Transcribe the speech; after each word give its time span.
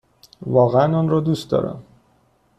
واقعا 0.45 0.95
آن 0.97 1.09
را 1.09 1.19
دوست 1.19 1.51
دارم! 1.51 1.83